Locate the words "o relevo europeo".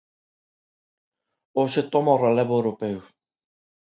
2.15-2.99